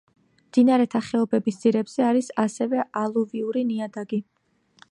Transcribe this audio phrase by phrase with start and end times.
[0.45, 4.21] მდინარეთა ხეობების ძირებზე არის ასევე ალუვიური ნიადაგი.